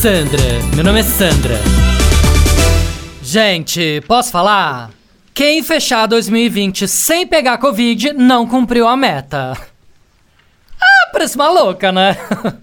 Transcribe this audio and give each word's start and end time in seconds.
Sandra, 0.00 0.42
meu 0.74 0.84
nome 0.84 1.00
é 1.00 1.02
Sandra. 1.02 1.54
Gente, 3.22 4.02
posso 4.06 4.30
falar? 4.30 4.90
Quem 5.32 5.62
fechar 5.62 6.06
2020 6.06 6.86
sem 6.86 7.26
pegar 7.26 7.56
Covid 7.56 8.12
não 8.12 8.46
cumpriu 8.46 8.86
a 8.86 8.94
meta. 8.94 9.56
Ah, 10.78 11.08
parece 11.10 11.36
uma 11.36 11.48
louca, 11.48 11.90
né? 11.90 12.16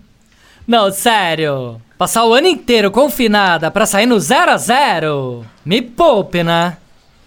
Não, 0.68 0.92
sério. 0.92 1.82
Passar 1.98 2.24
o 2.26 2.34
ano 2.34 2.48
inteiro 2.48 2.92
confinada 2.92 3.72
pra 3.72 3.86
sair 3.88 4.06
no 4.06 4.20
zero 4.20 4.52
a 4.52 4.58
zero? 4.58 5.44
Me 5.66 5.82
poupe, 5.82 6.44
né? 6.44 6.78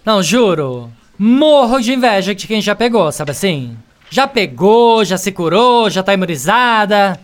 Não, 0.05 0.23
juro. 0.23 0.89
Morro 1.19 1.81
de 1.81 1.93
inveja 1.93 2.33
de 2.33 2.47
quem 2.47 2.61
já 2.61 2.73
pegou, 2.73 3.11
sabe 3.11 3.31
assim? 3.31 3.77
Já 4.09 4.25
pegou, 4.25 5.03
já 5.03 5.17
se 5.17 5.31
curou, 5.31 5.89
já 5.89 6.01
tá 6.01 6.13
imunizada. 6.13 7.19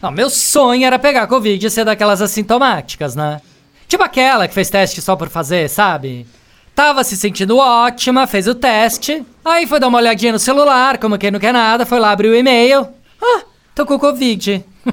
Não, 0.00 0.10
meu 0.10 0.28
sonho 0.28 0.84
era 0.84 0.98
pegar 0.98 1.26
Covid 1.26 1.64
e 1.64 1.70
ser 1.70 1.84
daquelas 1.84 2.20
assintomáticas, 2.20 3.16
né? 3.16 3.40
Tipo 3.88 4.02
aquela 4.02 4.46
que 4.46 4.54
fez 4.54 4.68
teste 4.68 5.00
só 5.00 5.16
por 5.16 5.28
fazer, 5.28 5.68
sabe? 5.70 6.26
Tava 6.74 7.02
se 7.02 7.16
sentindo 7.16 7.56
ótima, 7.56 8.26
fez 8.26 8.46
o 8.46 8.54
teste, 8.54 9.24
aí 9.42 9.66
foi 9.66 9.80
dar 9.80 9.88
uma 9.88 9.98
olhadinha 9.98 10.32
no 10.32 10.38
celular, 10.38 10.98
como 10.98 11.16
quem 11.16 11.30
não 11.30 11.40
quer 11.40 11.52
nada, 11.52 11.86
foi 11.86 11.98
lá 11.98 12.10
abrir 12.10 12.28
o 12.28 12.34
e-mail. 12.34 12.86
Ah, 13.22 13.44
tô 13.74 13.86
com 13.86 13.98
Covid. 13.98 14.62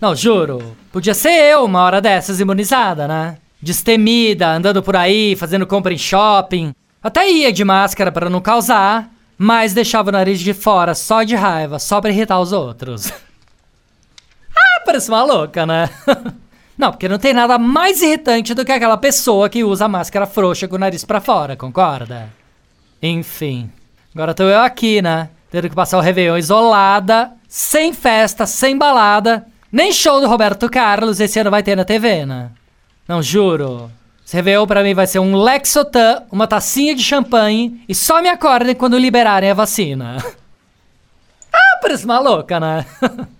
não, 0.00 0.16
juro, 0.16 0.76
podia 0.90 1.14
ser 1.14 1.30
eu 1.30 1.64
uma 1.64 1.82
hora 1.82 2.00
dessas 2.00 2.40
imunizada, 2.40 3.06
né? 3.06 3.36
Destemida, 3.62 4.48
andando 4.48 4.82
por 4.82 4.96
aí, 4.96 5.36
fazendo 5.36 5.66
compra 5.66 5.94
em 5.94 5.98
shopping. 5.98 6.74
Até 7.00 7.30
ia 7.30 7.52
de 7.52 7.64
máscara 7.64 8.10
para 8.10 8.28
não 8.28 8.40
causar, 8.40 9.08
mas 9.38 9.72
deixava 9.72 10.08
o 10.08 10.12
nariz 10.12 10.40
de 10.40 10.52
fora 10.52 10.94
só 10.94 11.22
de 11.22 11.36
raiva, 11.36 11.78
só 11.78 12.00
pra 12.00 12.10
irritar 12.10 12.40
os 12.40 12.52
outros. 12.52 13.12
parece 14.90 15.08
uma 15.08 15.22
louca, 15.22 15.64
né? 15.64 15.88
Não, 16.76 16.90
porque 16.90 17.10
não 17.10 17.18
tem 17.18 17.34
nada 17.34 17.58
mais 17.58 18.00
irritante 18.00 18.54
do 18.54 18.64
que 18.64 18.72
aquela 18.72 18.96
pessoa 18.96 19.50
que 19.50 19.62
usa 19.62 19.86
máscara 19.86 20.24
frouxa 20.24 20.66
com 20.66 20.76
o 20.76 20.78
nariz 20.78 21.04
para 21.04 21.20
fora, 21.20 21.54
concorda? 21.54 22.30
Enfim. 23.02 23.70
Agora 24.14 24.32
tô 24.32 24.44
eu 24.44 24.60
aqui, 24.60 25.02
né? 25.02 25.28
Tendo 25.50 25.68
que 25.68 25.74
passar 25.74 25.98
o 25.98 26.00
Réveillon 26.00 26.38
isolada, 26.38 27.32
sem 27.46 27.92
festa, 27.92 28.46
sem 28.46 28.78
balada. 28.78 29.44
Nem 29.70 29.92
show 29.92 30.22
do 30.22 30.26
Roberto 30.26 30.70
Carlos 30.70 31.20
esse 31.20 31.38
ano 31.38 31.50
vai 31.50 31.62
ter 31.62 31.76
na 31.76 31.84
TV, 31.84 32.24
né? 32.24 32.50
Não, 33.06 33.22
juro. 33.22 33.90
Esse 34.26 34.36
Réveillon 34.36 34.66
pra 34.66 34.82
mim 34.82 34.94
vai 34.94 35.06
ser 35.06 35.18
um 35.18 35.36
Lexotan, 35.36 36.22
uma 36.32 36.46
tacinha 36.46 36.94
de 36.94 37.02
champanhe 37.02 37.84
e 37.86 37.94
só 37.94 38.22
me 38.22 38.30
acordem 38.30 38.74
quando 38.74 38.96
liberarem 38.96 39.50
a 39.50 39.54
vacina. 39.54 40.16
ah, 41.52 41.78
parece 41.82 42.06
uma 42.06 42.18
louca, 42.20 42.58
né? 42.58 42.86